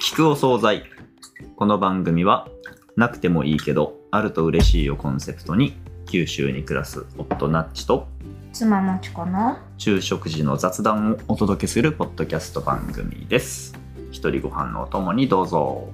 [0.00, 0.84] 聞くお惣菜。
[1.56, 2.48] この番組は
[2.96, 5.74] なくてもいいけどあると嬉しいをコンセプトに
[6.06, 8.08] 九州に暮らす夫ナッチと
[8.50, 13.78] 妻もちこの昼食時の雑談をお届けするポッドキャスト番組です。
[14.10, 15.90] 一人ご飯のお供にどうぞ。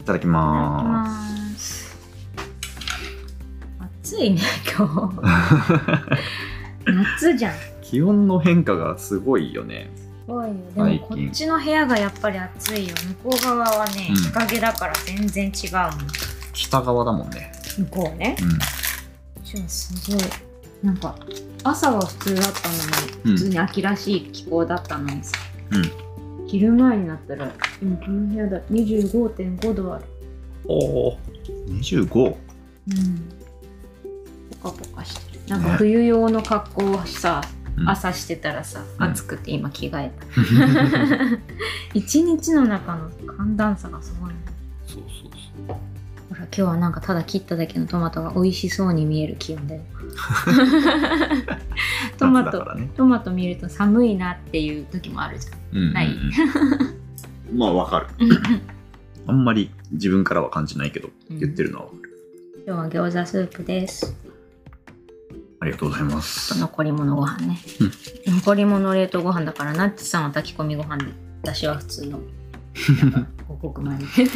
[0.00, 1.98] いただきまます。
[4.00, 4.40] 暑いね
[4.78, 5.10] 今
[6.86, 6.86] 日。
[6.86, 7.54] 夏じゃん。
[7.82, 9.90] 気温の変化がすごいよね
[10.26, 10.54] ごいよ。
[10.74, 12.94] でもこっちの部屋がやっぱり暑いよ。
[13.22, 14.16] 向こう側はねうん。
[14.16, 15.90] 日陰だから全然違うもん。
[16.52, 17.52] 北側だもんね。
[17.78, 18.36] 向こうね。
[18.40, 19.68] うん。
[19.68, 20.20] すごい。
[20.82, 21.14] なんか
[21.64, 22.74] 朝は普通だったの
[23.24, 23.34] うん。
[23.34, 25.38] に普通に秋らしい気候だったのにさ、
[25.70, 26.48] うん。
[26.48, 30.04] 昼前になったら今この部屋だ25.5度ある。
[30.66, 31.18] おお
[31.68, 32.36] 25
[32.88, 33.28] うん。
[34.62, 35.40] ポカポカしてる。
[35.48, 39.04] なんか冬用の格好をさ、うん朝してたらさうん。
[39.04, 40.24] 暑くて今着替えた、
[41.94, 44.36] 一日の中の寒暖差がすごいね。
[44.86, 45.30] そうそう
[45.66, 45.76] そう。
[46.28, 49.80] ほら今日はなんかただ切っただけのトマトが美味しそうに見える気温だよ。
[52.18, 52.90] トマトね。
[52.96, 55.54] トマト見ると寒いなっていう時もあるじゃん。
[55.72, 55.92] うんうんうん。
[55.92, 56.16] ない。
[57.54, 58.06] まあわかる。
[59.26, 61.38] あんまり自分からは感じないけどうん。
[61.38, 62.02] 言ってるのはわかる、
[62.66, 64.14] 今日は餃子スープです
[65.62, 66.58] ありがとうございます。
[66.58, 67.56] 残り物ご飯ね、
[68.26, 72.18] 残り物冷凍ご飯だからナッチさんは炊き込みご飯で私は普通の。
[73.12, 74.32] なんか五穀米みたいな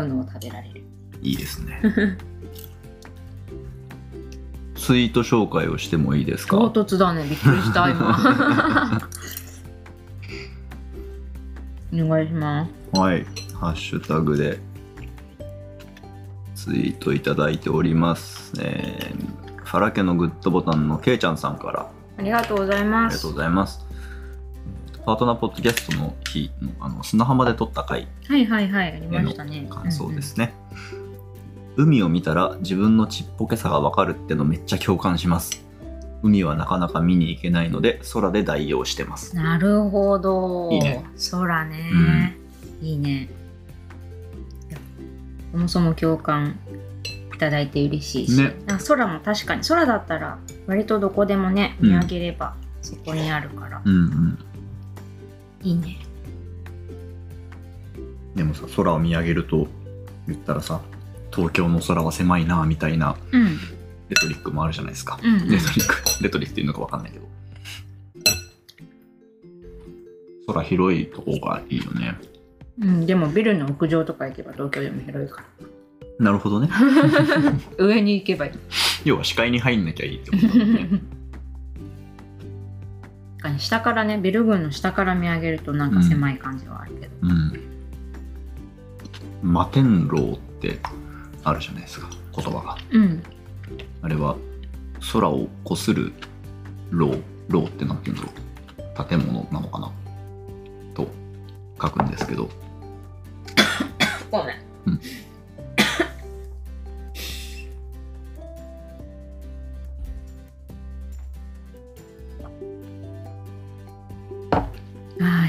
[0.00, 0.82] 違うのを食べられる。
[1.22, 1.80] いいですね。
[4.74, 6.56] ツイート紹介をしてもいいですか？
[6.56, 7.22] 唐突だね。
[7.22, 9.08] びっくりした今。
[11.94, 12.98] お願いします。
[12.98, 13.24] はい。
[13.54, 14.58] ハッシュタグで
[16.56, 21.90] ツイートいただいております、えーファラ家のグッドボタンのけいちゃんさんから。
[22.16, 23.18] ありがとうございあます。
[23.18, 23.84] りがとうございます。
[25.04, 28.08] パートナーポッドキャストの日のあの砂浜で撮った回。
[28.26, 29.66] はいはいはいありましたね。
[29.68, 30.54] 感想ですね、
[31.76, 35.62] 海を見たら自分のちっぽけさがわかるってのめっちゃ共感します。
[36.22, 39.36] 海はなかなか見に行けないので空で代用してます。
[39.36, 40.70] うんなるほど。
[40.72, 41.04] いいね。
[41.30, 42.38] 空ね、
[42.80, 43.28] いいね。
[45.52, 46.58] そもそも共感
[47.38, 48.56] いただいて嬉しいし、ね。
[48.88, 49.62] 空も確かに。
[49.62, 51.90] 空だったら割とどこでもねうん。
[51.90, 54.38] 見上げればそこにあるから、うんうん。
[55.62, 55.98] いいね。
[58.34, 59.68] でもさ空を見上げると
[60.26, 60.80] 言ったらさ
[61.32, 63.56] 東京の空は狭いなみたいなうん。
[64.08, 65.48] レトリックもあるじゃないですか、うんうん。
[65.48, 67.28] レトリックレトリックっていうのかわかんないけど。
[70.48, 72.16] 空広いとこがいいよね。
[72.80, 75.44] うん、でもビルの屋上とか行けば東京でも広いか
[76.18, 76.68] なるほどね。
[76.68, 78.52] ら上に行けばいい。
[79.04, 80.88] 要は視界に入んなきゃいいってことだもんね。
[83.38, 87.52] 確かに下からねビル群の下から見上げるとなんか狭い感じはあるけど、うん。
[89.42, 90.80] 摩天楼って
[91.44, 92.76] あるじゃないですか言葉が。
[92.90, 93.22] うん。
[94.02, 94.36] あれは
[95.12, 96.12] 空をこする
[96.90, 97.14] 楼。
[97.48, 99.08] 楼ってなんて言うんだろう。
[99.08, 99.92] 建物なのかな？
[100.94, 101.08] と
[101.80, 102.50] 書くんですけど。
[104.32, 104.56] ごめん、
[104.86, 105.00] うん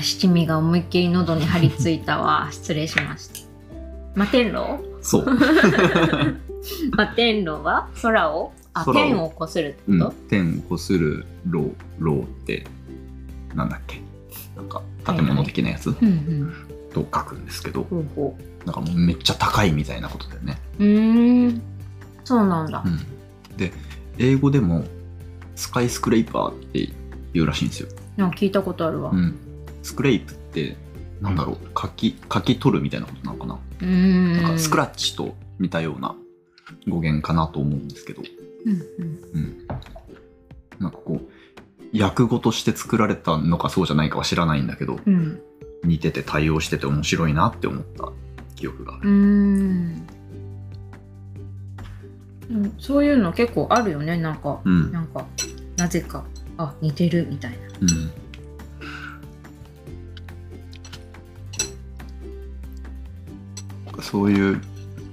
[0.01, 2.47] 七味が思いっきり喉に張り付いたわ。
[2.53, 3.39] 失礼しました。
[4.15, 4.79] 摩天楼？
[5.01, 5.25] そう、
[6.91, 7.87] 摩天楼は？
[8.01, 8.51] 空を？
[8.73, 12.65] あ天をこするってうんこと、、天こする楼楼って。
[13.55, 14.01] なんだっけ？
[14.55, 15.88] なんか建物的なやつ？
[15.89, 16.53] うん、うん。
[16.93, 21.61] と書くんですけど、ほうほなんかもうめっちゃ高いみたいなことだよね、うん。
[22.23, 22.83] そうなんだ。
[22.85, 22.99] う、ん、
[23.57, 23.71] で
[24.17, 24.83] 英語でも
[25.55, 26.89] スカイスクレイパーって
[27.33, 27.89] 言うらしいんですよ。
[28.17, 29.35] 聞いたことあるわ、う、うん
[29.81, 30.78] スクレイプって
[31.22, 34.34] なんだろう書き書き取るみたいなことなのかな,、ーん。
[34.41, 36.16] なんかスクラッチと似たような
[36.88, 38.22] 語源かなと思うんですけど、
[38.66, 38.81] うんうん。
[39.34, 39.68] うん、
[40.79, 41.22] なんかこ
[41.94, 45.42] う訳語として作られたのかそうじゃないかは知らないんだけどうん。
[45.83, 48.12] 似てて対応してて面白いなって思った
[48.56, 50.07] 記憶があうーる、ん。
[52.51, 54.18] うんそういうの結構あるよね。
[54.18, 54.92] なんか、うん。
[54.92, 55.25] なんか
[55.77, 56.25] なぜか
[56.57, 57.57] あ似てるみたいな。
[57.81, 58.12] うん
[64.09, 64.61] そういう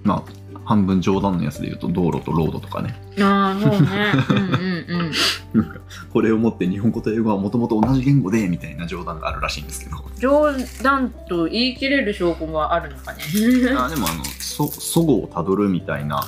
[0.05, 2.97] まあ半分冗談のやつで言うと道路とロードとかね。
[3.21, 3.89] ああそうね。
[4.31, 5.81] うんうんうん。
[6.13, 9.97] これをもって日本語と英語はもともと同じ言語でみたいな冗談があるらしいんですけど。
[10.19, 10.53] 冗
[10.83, 13.21] 談と言い切れる証拠はあるのかね。
[13.79, 16.25] あでもあのそ祖語をたどるみたいな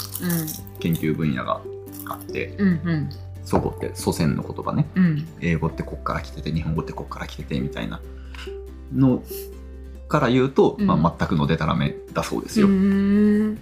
[0.79, 1.61] 研究分野が
[2.07, 3.09] あってうんうん。
[3.45, 4.87] 祖語って祖先の言葉ね。
[4.95, 5.29] うん。
[5.41, 8.01] 英語ってこっから来てて日本語ってこっから来ててみたいな
[8.95, 9.25] の
[10.09, 10.87] から言うと、うん。
[10.87, 13.59] まあ、全くのデタラメだそうですうよ、ーん。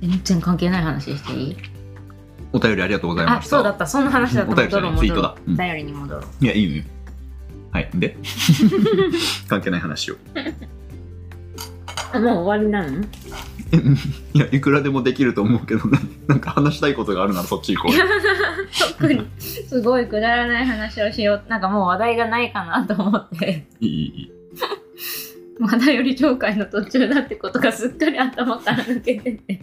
[0.00, 1.56] 全然関係ない話していい？
[2.52, 3.50] お便りありがとうございまあした。
[3.56, 3.86] そうだった。
[3.86, 4.52] その話だった。
[4.52, 5.00] お便り戻ろう戻ろう。
[5.00, 5.54] ツイートだうん。
[5.54, 6.44] お便りに戻ろう。
[6.44, 6.82] いやいいのよ。
[7.72, 7.90] はい。
[7.94, 8.16] で？
[9.48, 10.16] 関係ない話を。
[12.12, 13.04] あもう終わりなん。
[14.32, 15.98] いやいくらでもできると思うけどね。
[16.28, 17.96] なんか話したいことがあるならそっち行こう。
[17.96, 18.04] よ
[18.98, 19.26] 特に。
[19.38, 21.42] すごいくだらない話をしよう。
[21.48, 23.66] なんかもう話題がないかなと思って。
[23.80, 24.32] いいいいいい
[25.58, 29.60] まだより紹介の途中だってことがすっかり頭から抜けてて。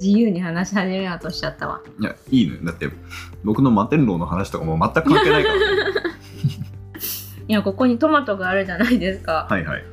[0.00, 1.80] 自由に話し始めようとしちゃったわ。
[2.00, 2.60] いやいいのよ。
[2.64, 2.88] だって
[3.44, 5.62] 僕の摩天楼の話とかも全く関係ないから、ね、
[7.46, 9.84] いやここにトマトがあるじゃないですか、はいはい。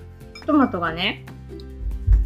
[0.47, 1.25] トマトがね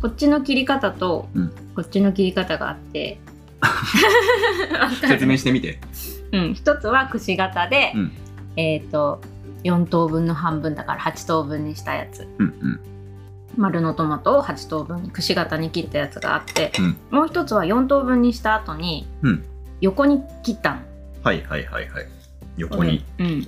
[0.02, 1.50] こっちの切り方と、うん。
[1.76, 3.20] こっちの切り方があって。
[5.08, 5.80] 説明してみて。
[6.32, 8.12] うん、一つはくし形で、うん。
[8.56, 9.22] えっ、と
[9.64, 12.28] 4等分の半分だから8等分にしたやつ。
[12.40, 12.80] うんうん。
[13.56, 16.98] 丸のトマトを8等分にくし形に切ったやつがあって、うん。
[17.12, 19.44] もう一つは4等分にした後に、うん。
[19.82, 20.82] 横に切ったの。
[21.24, 22.08] はいはいはいはい。
[22.58, 23.04] 横に。
[23.20, 23.48] うん。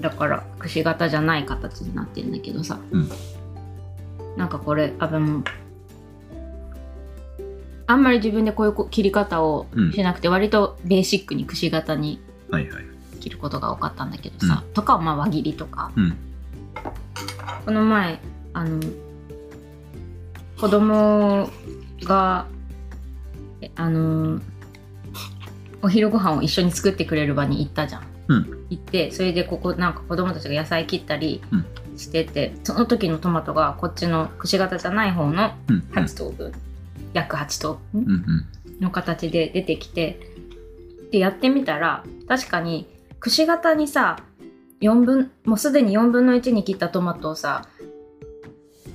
[0.00, 3.08] だからくし形じゃない形になってるんだけどさ、うん。
[4.36, 5.44] なんかこれあでも
[7.86, 12.20] あんまり自分でこういう切り方をしなくて、割とベーシックにくし形に
[12.50, 12.91] はいはい
[13.22, 15.92] 切ることが多かったんだけどさ、とかまあ輪切りとか。
[15.96, 16.16] うん。
[17.64, 18.18] この前
[18.52, 18.80] あの
[20.60, 21.48] 子供
[22.02, 22.46] が
[23.60, 24.40] えあの
[25.80, 28.66] お昼ご飯を一緒に作ってくれる場に行ったじゃん、うん。
[28.70, 31.66] 行ってそれでここなんか子供たちが野菜切ったりうん。
[31.98, 35.78] してて、その時のトマトがこっちのくし形じゃない方のうん。
[35.92, 36.52] 8等分、
[37.12, 38.46] 約8等分うんうん。
[38.80, 40.18] の形で出てきて
[41.12, 42.86] でやってみたら確かに
[43.22, 44.16] くし形にさ
[44.80, 47.68] 4分もうすでに4分の1に切ったトマトをさ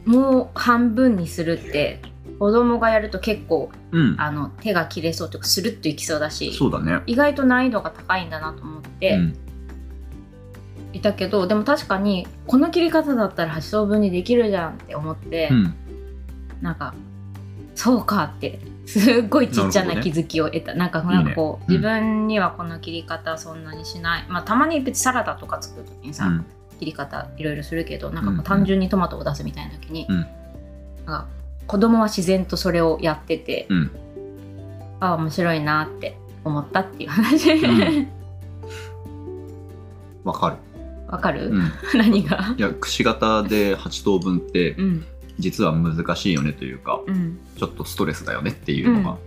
[0.06, 2.02] もう半分にするって
[2.38, 4.16] 子供がやると結構うん。
[4.20, 7.02] あの手が切れそうというかスルッといきそうだしそうだね。
[7.06, 9.38] 意外と難易度が高いんだなと思ってうん。
[10.92, 15.74] いたけど、でも確かにこの切り方だったら8等分にできるじゃんって思って、うん。
[16.62, 16.94] なんか
[17.76, 20.74] そうかってすっごいちっちゃな気づきを得た。
[20.74, 21.78] な,、んかなんかこううん。
[21.78, 26.46] 自分にはこの切り方そんなにしない、まあたまに別にサラダとか作る時にさ、うん。
[26.80, 30.16] 切り方いろいろするけどなんかこうん単純にトマトを出すみたいな時に、うん。
[30.16, 30.28] なん
[31.06, 31.28] か
[31.68, 33.92] 子供は自然とそれをやってて、うん。
[35.02, 37.54] ああ面白いなって思ったっていう話。
[37.56, 38.08] ん。
[40.24, 40.56] わかる。
[41.10, 41.72] わかる、うん。
[41.98, 42.56] 何が？
[42.58, 45.06] いやくし形で8等分ってうん
[45.40, 47.40] 実は難しいよねというかうん。
[47.58, 49.18] ちょっとストレスだよねっていうのが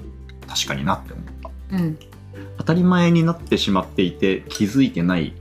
[0.47, 1.77] 確かになって思った。
[1.77, 1.99] うん。
[2.59, 5.35] 当たり前になってしまっていて気づいてない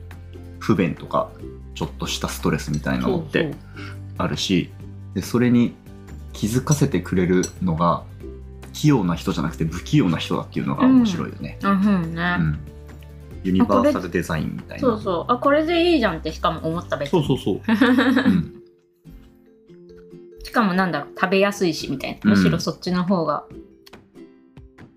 [0.59, 1.29] 不便とか
[1.75, 3.53] ちょっとしたストレスみたいなのって
[4.17, 4.69] あるし
[5.13, 5.75] でそれに
[6.33, 8.03] 気づかせてくれるのが
[8.73, 12.59] 器用な人じゃなくて不器用な人だっていうのが面白いよね、そううんね、うん。
[13.43, 14.79] ユニバーサルデザインみたいな。
[14.79, 15.31] そうそう。
[15.31, 17.25] あこれでいいじゃんってしかも思った別に。
[17.25, 17.61] そうそうそう、
[18.25, 18.58] うん
[20.43, 22.29] しかもなんだろう食べやすいしみたいうん。
[22.31, 23.45] なむしろそっちの方が、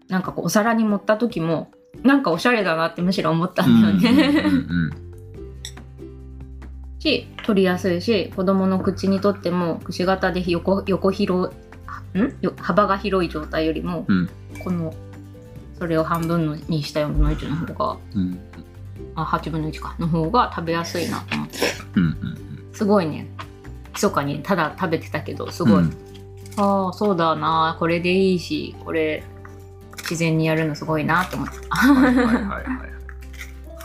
[0.09, 1.71] なんかこうお皿に盛った時も
[2.03, 4.59] なんかおしゃれだなってむしろ思ったんだよね、うんう
[4.89, 4.91] ん
[6.99, 11.51] し取りやすいし子供の口にとってもくし形で横横広
[12.15, 12.37] いん？
[12.41, 14.31] よ幅が広い状態よりも、うん。
[14.63, 14.95] この
[15.79, 18.39] それを半分のにした4分の1の方がうん。
[19.17, 21.57] あ8分の1かの方が食べやすいなと思って。
[21.97, 22.69] うんうん。
[22.73, 23.29] すごいね
[23.95, 25.97] 密かにただ食べてたけどすごい、うん。
[26.57, 27.77] ああそうだな。
[27.79, 29.25] これでいいしこれ
[29.99, 31.77] 自然にやるのすごいなと思った。
[31.77, 32.65] はいはいはいはい。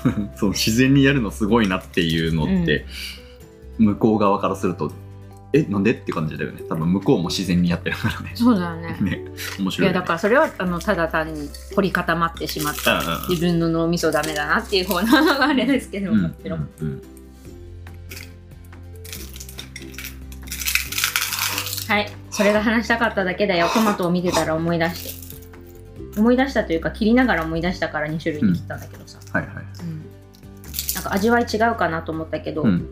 [0.36, 2.86] そう自然にやるのすごいなっていうのって、
[3.78, 4.92] 向こう側からすると
[5.54, 5.92] えなんで？
[5.92, 6.62] って感じだよね。
[6.68, 8.32] 多分向こうも自然にやってるからね。
[8.36, 8.98] そうだよね。
[9.02, 9.26] ね。
[9.60, 16.88] 面い白いね、やだからそれはあのただ単に凝り固まってしまったうんうん自分の脳みそダメだなっていう方のあれですけどうんもちろん、うん。
[16.88, 17.02] うん
[21.88, 22.10] はい。
[22.30, 23.68] それが話したかっただけだよ。
[23.74, 25.28] トマトを見てたら思い出して。
[26.20, 29.54] 思い出したというか切りながら思い出したから2種類に切ったんだけどさ、はいはい。
[29.56, 30.06] うん。
[30.96, 32.88] なんか味わい違うかなと思ったけど、うん。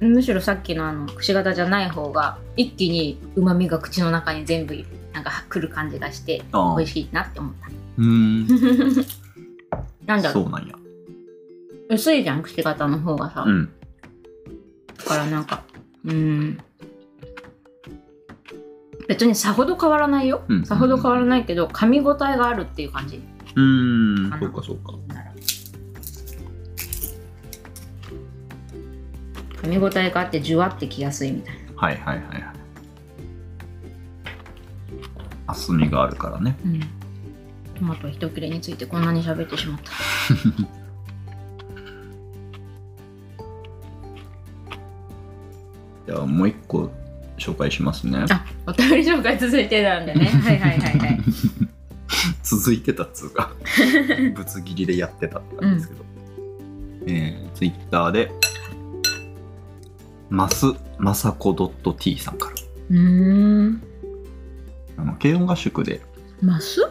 [0.00, 4.76] むしろさっきのあのくし形じゃない方が一気にうまみが口の中に全部
[5.12, 7.68] なんかくる感じがして美味しいなって思った。
[7.98, 8.46] うーん。
[10.04, 10.44] なんだろう。
[10.44, 10.74] そうなんや。
[11.88, 13.68] 薄いじゃんくし形の方がさ、うん。
[14.98, 15.62] だからなんか
[16.04, 16.58] うーん
[19.08, 20.64] 別にさほど変わらないよ、うん。
[20.64, 23.22] さほど変わらないけど噛み応えがあるっていう感じ。
[23.54, 24.94] うーんそうかそうか。
[29.62, 31.60] 噛み応えがあってじゅわってきやすいみたいな。
[31.76, 32.44] はいはいはいはい。
[35.46, 36.56] 厚みがあるからね。
[36.64, 36.80] うん。
[37.74, 39.92] トマト一切れについてこんなに喋ってしまった。
[46.06, 46.90] じゃあもう一個
[47.46, 48.24] 紹介しますね。
[48.30, 50.26] あお便り紹介続いてたんでね。
[50.42, 51.20] はいはいはいはい。
[52.42, 53.52] 続いてたっつうか。
[54.34, 56.04] ぶつ切りでやってたって感じですけど、
[57.06, 58.32] えー、ツイッターで
[60.28, 60.66] マス
[60.98, 62.54] マサコ .t さんから。
[62.90, 63.82] うーん。
[64.98, 66.00] あの軽音合宿で
[66.40, 66.90] マス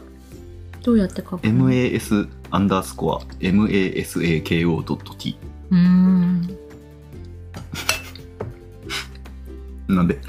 [0.84, 5.38] どうやって書くの？MAS アンダースコア MASAKO.t
[5.72, 6.25] うーん
[9.96, 10.20] なんで。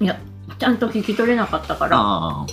[0.00, 0.18] いや
[0.58, 1.96] ちゃんと聞き取れなかったから。
[1.98, 2.46] ああ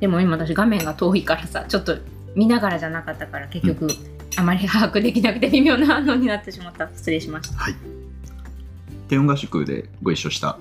[0.00, 1.98] でも今私画面が遠いからさちょっと
[2.36, 3.88] 見ながらじゃなかったから結局、
[4.36, 6.88] あまり把握できなくて微妙な反応になってしまった。
[6.94, 7.56] 失礼しました。
[7.58, 7.74] はい。
[9.08, 10.58] 軽音合宿でご一緒した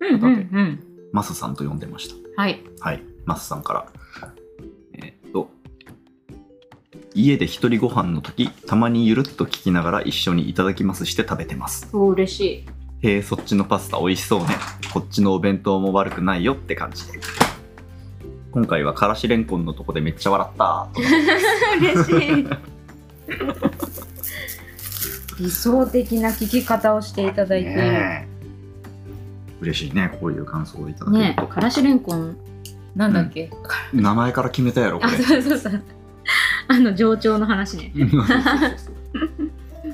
[0.00, 0.82] うんうんうん。
[1.12, 2.14] マスさんと呼んでました。
[2.40, 2.60] はい。
[2.80, 3.86] はい、マスさんから。
[4.94, 5.50] えーっと、
[7.14, 11.88] 家で一人ご飯の時、たまにゆるっと聞きながら一緒にいただきますして食べてます。
[11.92, 12.64] お嬉しい
[13.02, 14.48] へえ、そっちのパスタ美味しそうね。
[14.92, 17.10] こっちのお弁当も悪くないよって感じ。
[17.10, 17.18] で。
[18.52, 20.88] 今回はからしれんこんのとこでめっちゃ笑った。
[20.92, 21.00] と
[21.80, 22.46] 嬉しい。
[25.38, 27.74] 理想的な聞き方をしていただいて。
[27.74, 28.28] ね
[29.60, 31.46] 嬉しいね、こういう感想をいただけると。
[31.46, 32.36] からしれんこん。
[32.96, 33.50] なんだっけ、
[33.92, 35.18] 名前から決めたやろ、こあれ。
[35.18, 35.82] そうそうそう。
[36.68, 37.92] あの上長の話ね。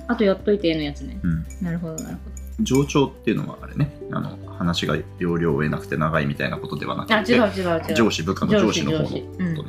[0.09, 1.21] あとやっといてのやつね。
[1.23, 1.45] うん。
[1.61, 7.35] なるほどなるほ上長っていうのはあれね、あの話が要領を得なくて長いみたいなことではなくて、
[7.95, 9.23] 上司部下の上司の方のこと上司。
[9.23, 9.55] ね,、うん。
[9.57, 9.67] ね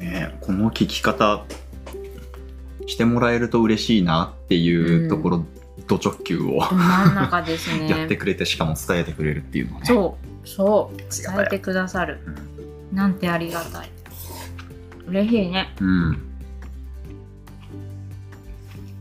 [0.00, 1.44] えこの聞き方
[2.86, 5.44] してもらえると嬉しいなっていうところ、
[5.88, 7.88] ド直球をど真ん中ですね。
[7.90, 9.80] やってくれてしかも伝えてくれるっていうのね。
[9.84, 10.96] そうそう。
[10.96, 12.18] 伝えてくださる。
[12.92, 13.90] なんてありがたい。
[15.08, 15.74] 嬉しいね。
[15.80, 16.27] うん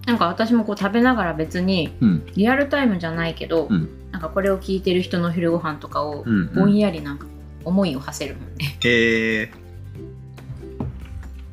[0.07, 2.25] なんか私もこう食べながら別にうん。
[2.35, 3.89] リアルタイムじゃないけど、うん。
[4.11, 6.23] なんかこれを聞いてる人の昼ご飯とかを
[6.55, 7.27] ぼんやりなんか
[7.65, 9.51] 思いを馳せるもんね、へえ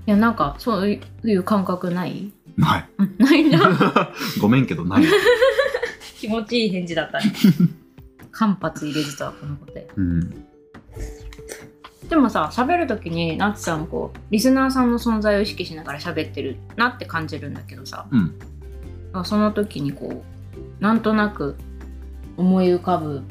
[0.07, 2.31] いやなんかそういう感覚ない？
[2.57, 2.89] ない。
[2.99, 3.51] う んないん。
[3.51, 5.05] だ ごめんけどない、
[6.21, 7.33] 気持ちいい返事だったね。
[8.31, 10.45] 間髪入れずとはこの答えうん、
[12.09, 19.25] でもさ喋る時にナツさんこうリスナーさんの存在を意識しながら喋ってるなって感じるんだけどさ、うん。
[19.25, 20.23] その時にこ
[20.81, 21.57] うなんとなく
[22.37, 23.23] 思い浮かぶ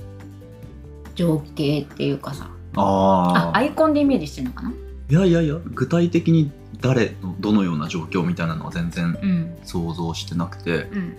[1.16, 4.72] 情景っていうかさあアイコンでイメージしてるのかな？
[4.72, 6.52] いやいやいや具体的に
[6.82, 9.58] 誰のどのような状況みたいなのは全然うん。
[9.64, 10.84] 想像してなくて。
[10.92, 11.16] うん。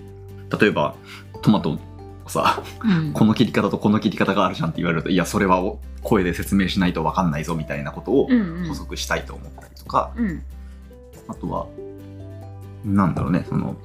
[0.61, 0.95] 例えば
[1.43, 1.79] トマトを
[2.31, 3.12] さうん。
[3.12, 8.69] この切り方とこの切り方があるじゃんって言われるといやそれはお声で説明しないと分かんないぞみたいなことをうんうん。
[8.69, 10.43] 補足したいと思ったりとか、うん。
[11.28, 11.66] あとは
[12.85, 13.76] なんだろうねその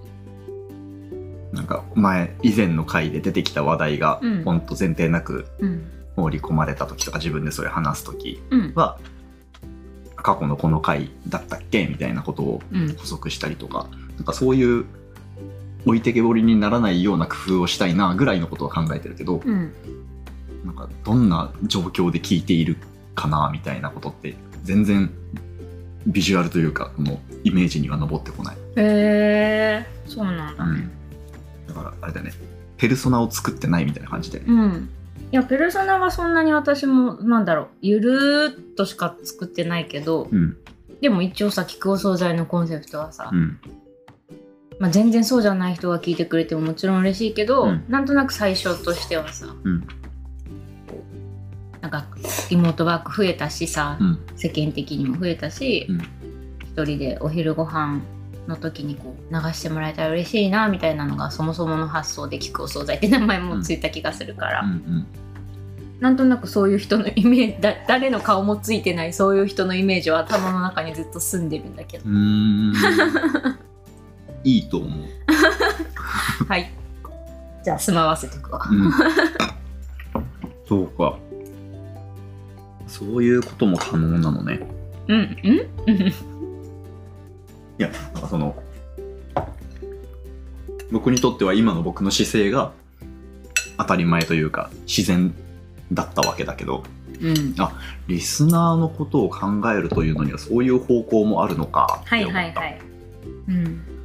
[1.51, 4.43] なんか前以前の回で出てきた話題がうん。
[4.43, 5.91] ほんと前提なくうん。
[6.15, 8.73] 放り込まれた時とか自分でそれ話す時うん。
[8.75, 8.99] は
[10.15, 12.93] 過去のこの回だったっけみたいなことをうん。
[12.95, 14.85] 補足したりとかなんかそういう
[15.85, 19.73] 置いてけぼりにならないような工夫をしたいなぐらいのことは考えてるけど、うん。
[20.65, 22.77] なんかどんな状況で聞いている
[23.15, 25.09] かなみたいなことって全然
[26.05, 30.65] ビジュアルというかこのイメージには上ってこない、へえそうなんだ。
[30.67, 30.89] ね
[31.67, 32.31] だからあれだね。
[32.77, 34.89] ペルソナを作ってないみたいな感じで、うん。
[35.31, 37.67] いやペルソナはそんなに私もなんだろう。
[37.81, 40.57] ゆるーっとしか作ってないけどうん。
[41.01, 43.59] でも一応さ聞くお惣菜のコンセプトはさ、うん
[44.79, 47.85] まあ、全然そうじゃない人が聞いてくれてももちろん嬉しいけど、うん。
[47.89, 49.87] なんとなく最初としてはさうん。
[51.81, 52.07] なんか
[52.49, 54.19] リモートワーク増えたしさ、うん。
[54.35, 55.97] 世間的にも増えたし、うん。
[56.61, 57.99] 一人でお昼ご飯
[58.47, 65.07] の時にこう流してもらえたら嬉しいなみたいなのがそもそもの発想で聞くお惣菜って名前もついた気がするから、うん
[65.99, 72.05] なんとなくそういう人のイメージだ誰の顔もついてないそういう人のイメージは頭の中にずっと住んでるんだけど
[74.43, 74.99] いいと思う、
[76.47, 76.71] はい。
[77.63, 78.61] じゃあ住まわせとくわ。
[78.69, 78.91] うん、
[80.67, 81.17] そうか。
[82.87, 84.59] そういうことも可能なのね。
[85.07, 85.67] うんうん。
[85.87, 86.13] うん
[87.77, 88.61] いやなんかその
[90.91, 92.73] 僕にとっては今の僕の姿勢が
[93.77, 95.33] 当たり前というか自然
[95.93, 96.83] だったわけだけど。
[97.21, 97.55] うん。
[98.07, 102.39] リスナーのことを考えるというのにはそういう方向もあるのかってはい思った。
[102.39, 102.81] はいはい。
[103.49, 103.98] うん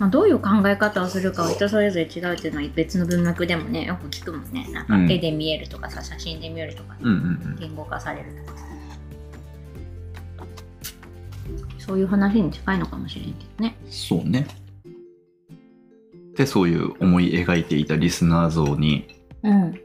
[0.00, 4.66] まあ、どういう考え方をするかは人それぞれ違うっていうのは別の文脈でもねよく聞くもんね。
[4.72, 7.12] なんかうん絵で見えるとかさ、写真で見えるとか、うん。
[7.12, 8.58] うん言語化されるとか。
[11.78, 13.76] そういう話に近いのかもしれんけどね。
[13.84, 14.46] うんそうね。
[16.34, 19.06] でそういう思い描いていたリスナー像に
[19.42, 19.78] うん。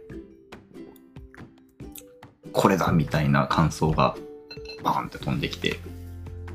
[2.54, 4.16] これだみたいな感想が
[4.82, 5.78] バーンって飛んできて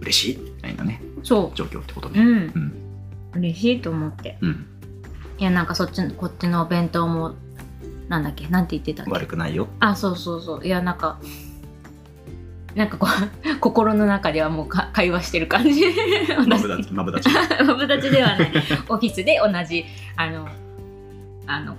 [0.00, 1.02] 嬉しいみたいなね。
[1.22, 2.26] そ状況ってことう、うねん。
[2.26, 2.79] うん
[3.34, 4.38] 嬉しいと思って。
[4.40, 4.66] うん。
[5.38, 7.34] いやなんかそっちのこっちのお弁当も
[8.08, 9.12] なんだっけなんて言ってたっけ？
[9.12, 9.68] 悪くないよ。
[9.80, 10.64] あそうそうそう。
[10.66, 11.18] いやなんか
[12.74, 15.82] なんかこう 心の中ではもうか会話してる感じ。
[16.46, 17.28] マブダチマブダチ
[17.66, 18.52] マブダチではない。
[18.88, 19.84] オフィスで同じ
[20.16, 20.48] あの
[21.46, 21.76] あの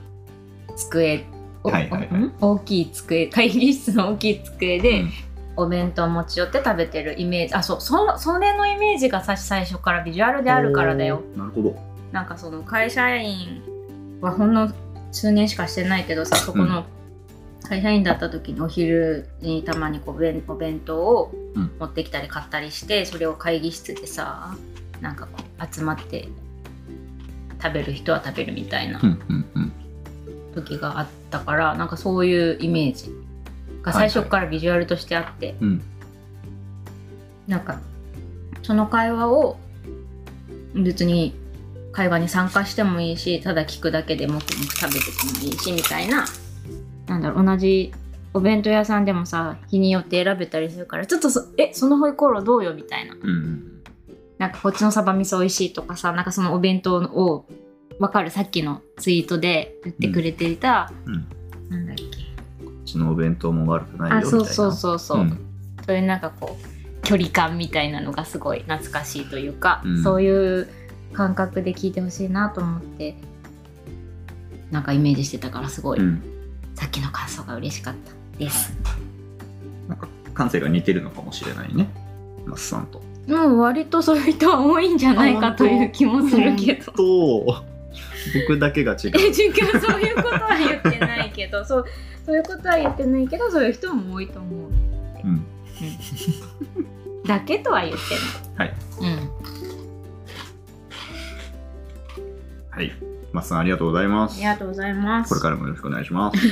[0.75, 1.25] 机
[1.63, 5.11] 大きい机会議室の大きい机で、うん
[5.55, 7.53] お弁当持ち寄って食べてるイメージ。
[7.53, 11.21] あそうそそれのイメージがさ最初からビジュアルであるからだよ。
[11.35, 11.75] なるほど。
[12.11, 13.61] なんかその会社員
[14.21, 14.71] はほんの
[15.11, 16.85] 数年しかしてないけどさそこの
[17.67, 21.71] 会社員だった時にお昼にたまにこう弁お弁当をうん。
[21.79, 24.55] 持ってきたり買ったりしてそれを会議室でさ
[25.01, 26.29] なんかこう集まって
[27.61, 29.01] 食べる人は食べるみたいな
[30.55, 33.11] 時があったからなんかそういうイメージ
[33.81, 35.81] が最初からビジュアルとしてあって、うん。
[37.47, 37.79] なんか
[38.63, 39.57] その会話を
[40.73, 41.35] 別に
[41.91, 46.25] 会話に参加してもいいしただ聞くだけでもくもく食べててもいいしみたいな
[47.07, 47.91] なんだろう同じ
[48.33, 53.15] お弁当屋さんでもさ日によって選べたりするからちょっとそえそのホイコーローどうよみたいな。
[53.15, 53.83] うんうん。
[54.37, 57.45] なんかこっちのサバ味噌美味しいとかさなんかそのお弁当を
[57.99, 61.27] 分かるさっきのツイートで言ってくれていた、うん。
[61.69, 62.20] なんだっけ
[62.91, 64.37] ちのお弁当も悪くないよみたいな。
[64.37, 64.99] あそうそうそう。
[64.99, 65.29] そう、うん。
[65.85, 70.03] そういうなんかこう距離感みたいなのがすごい懐かしいというか、うん。
[70.03, 70.67] そういう
[71.13, 73.15] 感覚で聞いてほしいなと思って
[74.71, 76.21] なんかイメージしてたからすごい、うん。
[76.75, 78.73] さっきの感想が嬉しかったです。
[79.87, 81.89] なんか感性が似てるのかもしれないね。
[82.45, 83.01] マスさんと。
[83.27, 86.91] もう割とそういう人は多いんじゃないかという気もするけど。
[86.93, 87.63] と
[88.47, 89.11] 僕だけが違う。
[89.19, 91.85] え違うそういうことは言ってないけど そう
[92.25, 94.69] そういうことは言ってないけどそういう人も多いと思う。
[95.23, 95.45] うん。
[97.25, 97.99] だけとは言って
[98.57, 98.73] はい。
[99.01, 99.13] ない。
[99.13, 99.29] うん。
[102.69, 102.91] はい。
[103.33, 104.35] マスさんありがとうございます。
[104.35, 105.29] ありがとうございます。
[105.29, 106.37] これからもよろしくお願いします。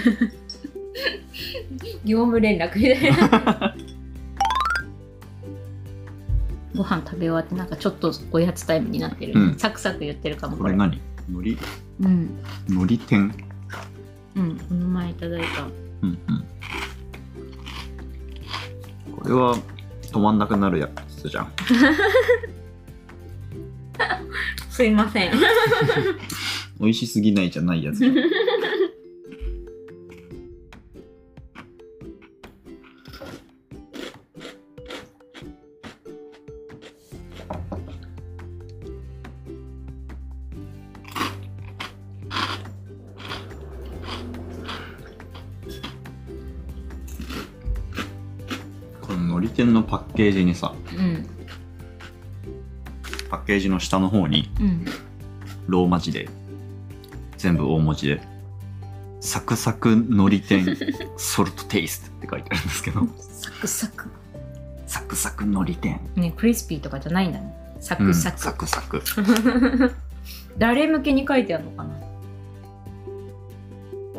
[2.04, 3.76] 業務連絡みたいな。
[6.76, 9.56] ご飯食べ終わってなんかちょっとおやつタイムになってる、うん。
[9.58, 10.74] サクサク言ってるかもこれ。
[10.76, 11.02] これ何？
[11.32, 11.58] 海苔？
[12.02, 12.30] うん。
[12.68, 13.34] 海苔天？
[14.36, 15.64] うんこの前いただいた。
[15.64, 16.46] うんうん。
[19.16, 19.56] これは
[20.02, 21.52] 止まんなくなるやつじゃん。
[24.70, 25.32] すいません。
[26.80, 28.16] 美味しすぎないじゃないやつじゃん
[50.20, 51.26] ケージにさうん。
[53.30, 54.86] パッケージの下の方にうん。
[55.68, 56.28] ローマ字で
[57.38, 58.22] 全部大文字で
[59.22, 60.66] サクサク海苔天
[61.16, 63.08] ソルトテイストって書いてあるんですけど。
[63.30, 64.10] サクサク。
[64.88, 67.54] サクサク海苔天ねクリスピーとかじゃないんだね。
[67.80, 69.02] サクサク、サクサク。
[70.60, 71.96] 誰向けに書いてあるのかな？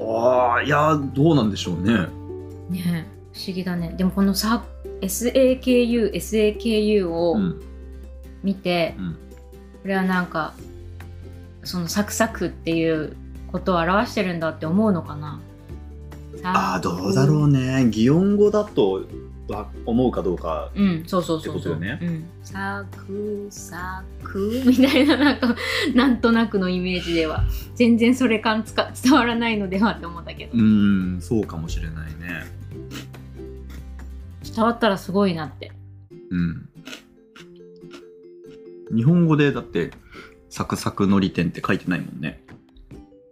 [0.03, 2.07] ああいやどうなんでしょうね。
[2.71, 3.93] ねえ不思議だね。
[3.99, 4.65] でもこのさ
[5.01, 7.61] SAKU SAKU をうん。
[8.43, 9.13] 見て、うん。
[9.83, 10.55] これはなんか
[11.63, 13.15] そのサクサクっていう
[13.53, 15.41] ことを表してるんだって思うのかな？
[16.43, 16.75] あ。
[16.77, 17.87] あどうだろうね。
[17.91, 19.05] 擬音語だと
[19.49, 20.71] は思うかどうか。
[20.75, 21.99] うんそうそうそうそう、ね。
[22.01, 25.55] うん、サクサクみたいななんか
[25.95, 27.45] なんとなくのイメージでは。
[27.75, 30.53] 全然それ感つか伝わらないのではって思ったけど。
[30.55, 32.47] うーんそうかもしれないね
[34.55, 35.73] 伝わったらすごいなって。
[36.31, 36.69] うん。
[38.95, 39.93] 日本語でだって
[40.49, 42.43] サクサク海苔天って書いてないもんね。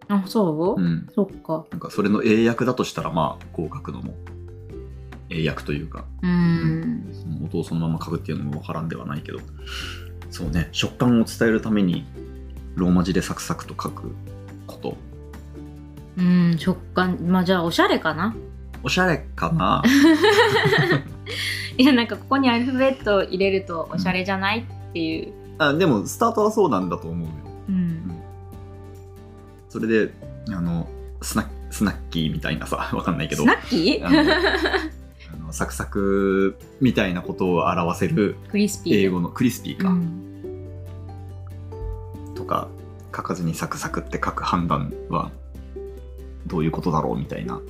[0.09, 1.09] あそう、うん。
[1.14, 1.66] そっか。
[1.70, 4.14] なんかそれの英訳だとしたらまあこう書くのも
[5.28, 6.04] 英訳というか。
[6.22, 7.09] うーん。
[7.12, 9.40] その音をそのまま書くっていうのもわからんではないけど。
[10.31, 10.68] そうね。
[10.72, 12.07] 食感を伝えるために
[12.74, 14.14] ローマ字でサクサクと書く
[14.66, 14.96] こと。
[16.16, 17.18] うん食感。
[17.26, 18.35] まあじゃあおしゃれかな
[18.83, 19.83] おしゃれかな？
[21.77, 25.33] いやなんかここにアルファベットを入れるとおしゃれじゃないっていう。
[25.59, 27.33] あでもスタートはそうなんだと思うよ。
[27.69, 27.73] う
[29.69, 30.12] それで
[30.49, 30.88] あの
[31.21, 33.43] スナスナッキーみたいなさ わかんないけど。
[33.43, 34.07] スナッキー？
[34.07, 39.05] あのサクサクみたいなことを表せるクリスピー。
[39.05, 40.25] 英語のクリスピーか、うん。
[42.35, 42.69] とか
[43.14, 45.31] 書かずにサクサクって書く判断は
[46.47, 47.61] どういうことだろうみたいな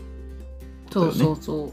[0.91, 1.73] そうそうそう。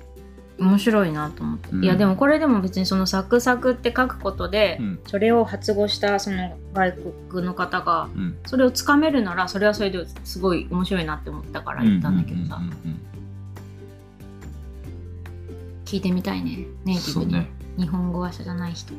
[0.57, 1.83] 面白いなと思って、うん。
[1.83, 4.99] いやでもこれでも別にそのサクサクって書くことで、うん。
[5.07, 6.93] それを発語したその外
[7.29, 8.37] 国の方がうん。
[8.45, 12.61] それをつかめるならそれはそれですごい面白いなって思ったから言ったんだけどさ、
[15.85, 18.93] 聞いてみたいねネイティブに、ね、日本語話者じゃない人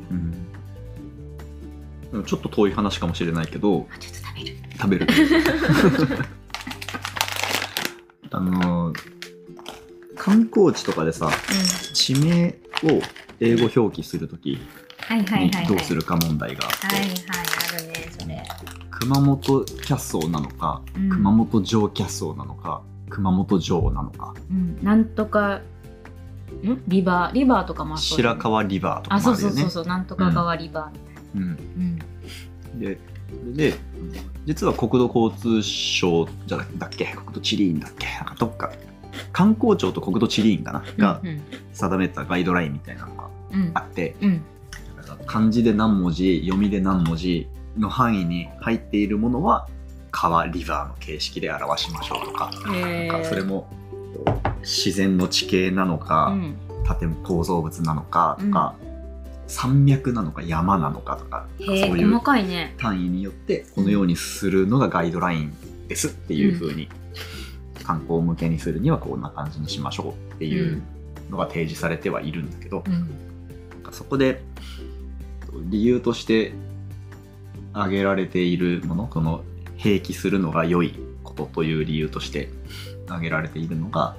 [2.25, 4.57] ちょっと遠い話かもしれないけど食べる。
[4.79, 5.07] 食べる
[8.31, 8.93] あの
[10.17, 12.49] 観光地とかでさう地名
[12.83, 13.01] を
[13.39, 14.59] 英語表記するときに
[15.67, 18.43] どうするか問題があって、はいはいあるねそれ、
[18.91, 21.09] 熊本キャッソーなのか、うん。
[21.09, 24.33] 熊本城キャッソーなのか熊本城なのか。
[24.49, 25.61] うん、なんとかん？
[26.87, 28.01] リバーリバーとかもあね。
[28.01, 29.37] 白川リバーとかあもあね。
[29.37, 31.39] そうそうそうそうなんとか川リバー。
[31.39, 31.55] みうん。
[31.55, 31.71] たいな
[32.75, 32.79] うん。
[32.79, 32.99] で
[33.55, 33.75] で
[34.45, 37.05] 実は国土交通省じゃなだっけ？
[37.05, 38.07] 国土地理院だっけ？
[38.39, 38.71] どっか
[39.37, 40.83] 観光庁と国土地理院かな？
[40.97, 41.41] がうん。
[41.71, 43.71] 定めたガイドラインみたいなのがうん。
[43.75, 44.41] あってうん。
[44.95, 47.47] だから漢字で何文字読みで何文字
[47.77, 49.67] の範囲に入っているものは
[50.09, 53.69] 川リバーの形式で表しましょうとかなんかそれも
[54.61, 56.57] 自然の地形なのか、うん。
[56.99, 58.73] 建物構造物なのかとか、
[59.45, 62.19] 山脈なのか山なのかとかそういう
[62.77, 65.53] 単位によってこのようにするのがガイドライン
[65.87, 66.89] ですっていう風に、
[67.87, 70.83] 観光向けにするにはこんな感じにしましょうっていう
[71.29, 72.93] のが提示されてはいるんだけど、うん。
[73.69, 74.41] なんかそこで
[75.69, 76.51] 理由として
[77.71, 79.41] 挙げられているものこの
[79.77, 82.49] 併記するのが良いことという理由として
[83.05, 84.15] 挙げられているのが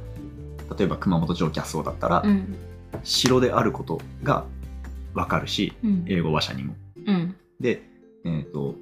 [0.79, 2.57] 例えば熊本城キャッソーだったら、うん。
[3.05, 4.47] 城であることが
[5.13, 6.05] 分かるしうん。
[6.09, 6.75] 英語話者にも。
[7.07, 7.37] うん。
[7.61, 7.83] で、
[8.25, 8.77] えっと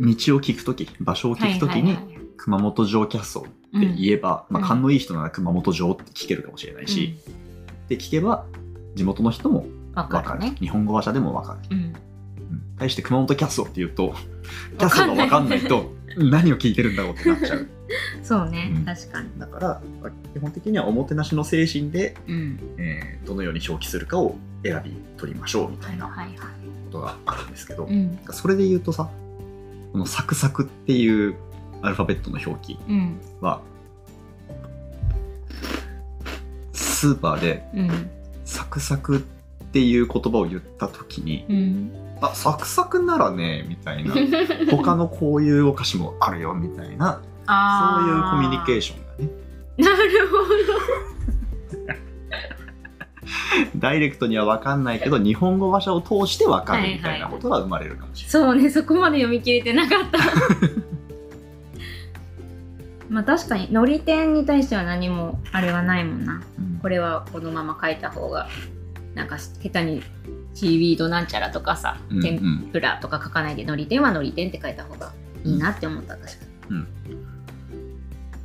[0.00, 1.96] 道を聞くとき場所を聞くときに
[2.36, 4.68] 熊本城キャッソーって言えば、まあ、うん。
[4.68, 7.16] 勘のいい人なら熊本城って聞けるかもしれないし、
[7.88, 8.44] で聞けば
[8.94, 10.54] 地元の人も分かるね。
[10.60, 11.84] 日本語話者でも分かる、うん。
[11.84, 11.94] うん。
[12.78, 14.14] 対して熊本キャッソーって言うと
[14.78, 17.66] キャッソーが分かんないと何を聞いてるんだろうってなっちゃう。
[18.22, 18.84] そうねうん。
[18.84, 19.28] 確かに。
[19.38, 19.82] だから
[20.34, 22.58] 基本的にはおもてなしの精神で、うん。
[22.78, 26.36] えーどのように表記するかを選び取りましょうみたはいいなはいはい。
[26.36, 26.44] こ
[26.92, 28.18] とがあるんですけど、うん。
[28.30, 29.10] それで言うとさ
[29.92, 31.34] このサクサクっていう
[31.82, 33.20] アルファベットの表記うん。
[33.40, 33.60] は
[36.72, 38.10] スーパーでうん。
[38.44, 39.20] サクサクっ
[39.72, 41.92] ていう言葉を言った時にうん。
[42.20, 44.14] あサクサクならねみたいな。
[44.70, 47.20] 他のこういうお菓子もあるよみたいな。
[47.46, 49.30] そういうコミュニケーシションがね。
[49.78, 50.36] ョンなるほ
[53.76, 60.18] ダイレクトには分かんないけど日本語話者を通して分かるみたいなことが生まれるかもしれどそうねそこまで読み切れてなかった
[63.08, 66.42] まあ確かにのり点に対しては何もあれはないもんな。
[66.82, 68.48] これはこのまま書いた方が
[69.14, 70.02] なんか下手に
[70.54, 72.68] シーウィードなんちゃらとかさ、うん天うん。
[72.72, 75.12] ぷらとか書かないでのり点はのり点って書いた方が
[75.44, 76.30] いいなって思った確か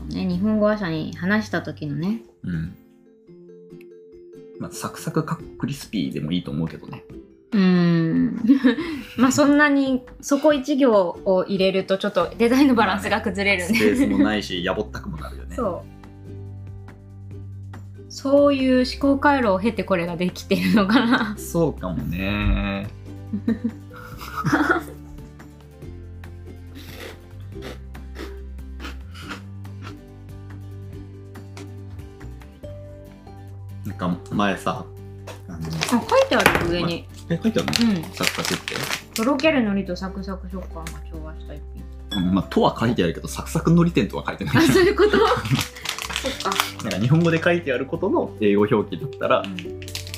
[0.09, 2.21] に、ね、日本語話者に話した時のね。
[2.43, 2.75] うん。
[4.59, 7.03] まあ、サクサクかクリスピーでもいいと思うけどね
[7.53, 8.39] うーん。
[9.17, 10.91] まあそんなにそこ一行
[11.25, 15.55] を入れるとちょっとデザインのバランスが崩れるねスペースもないしやぼったくもなるよね。
[15.55, 15.93] そう。
[18.09, 21.35] そういう思考回路を経てこれができてるのかな。
[21.37, 22.87] そうかもね。
[33.85, 34.85] なんか前さ
[35.47, 37.95] あのあ書いてある上にえ書いてあるの？
[37.95, 38.03] うん。
[38.13, 38.75] サクサクって、
[39.15, 41.83] とろける海苔とサクサク食感が調和した一品
[42.15, 44.57] うんまあ、とは書いてあるけどサクサクのり店とは書いてない。
[44.57, 45.17] あそういうこと？
[45.17, 49.55] そっか、なんか日本語で書いてあることの英語表記だったら、うん。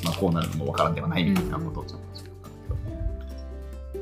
[0.03, 2.57] まあ、こうなるのもわからんではないみたいなことをちょっと言ったんだ
[3.93, 3.99] け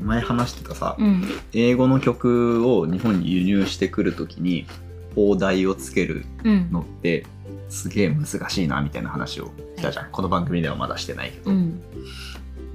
[0.00, 0.04] ど。
[0.04, 1.24] 前話してたさ、うん。
[1.52, 4.66] 英語の曲を日本に輸入してくるときに
[5.14, 6.68] 放題をつけるうん。
[6.72, 7.26] のって
[7.68, 9.50] すげえ難しいなみたいな話をし
[9.82, 11.80] たじゃん、この番組ではまだしてないけど、うん。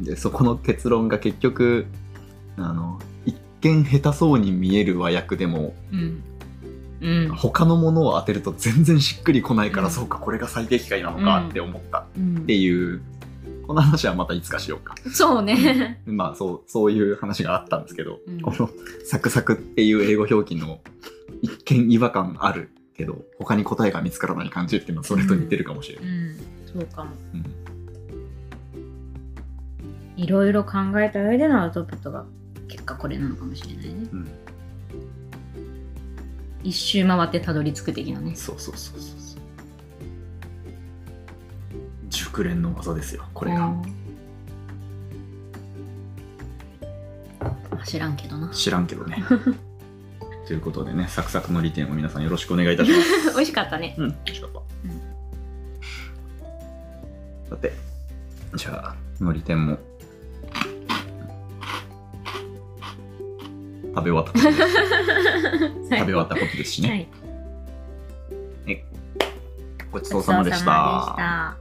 [0.01, 1.85] でそこの結論が結局
[2.57, 6.23] あの一見下手そうに見える和訳でもうん。
[7.01, 7.29] うん。
[7.35, 9.93] 他のものを当てると全然しっくりこないから、うん。
[9.93, 12.05] そうかこれが最適解なのかって思った。
[12.17, 12.37] うん。
[12.39, 13.01] っていう
[13.67, 14.95] この話はまたいつかしようか。
[15.11, 16.01] そうね。
[16.05, 18.41] まあそう、そういう話があったんですけど、うん。
[18.41, 18.69] この
[19.05, 20.81] サクサクっていう英語表記の
[21.41, 26.05] 一見違和感あるけど、他に答えが見つからない感じっていうのはそれと似てるかもしれない。
[26.75, 27.11] うん、そうかも。
[27.33, 27.45] うん
[30.15, 32.23] いろいろ考えた上でのアウトプットが
[32.67, 33.93] 結果これなのかもしれないね。
[34.11, 34.29] うん
[36.63, 38.35] 一周回ってたどり着く的なね。
[38.35, 39.39] そうそうそうそうそう。
[42.09, 43.65] 熟練の技ですよ、これが。
[43.65, 44.03] うん
[47.85, 48.49] 知らんけどな。
[48.49, 49.23] 知らんけどね。
[50.47, 53.31] ということでね、サクサクの利点を皆さんよろしくお願いいたします。
[53.35, 53.95] 美味しかったね。
[53.97, 54.52] うん、美味しかった。
[59.23, 59.77] のり天も。
[63.95, 64.73] 食べ終わったことです。
[65.83, 66.89] 食べ終わったことですしね。
[66.89, 67.07] はい。
[69.91, 71.57] ごちそうさまでした。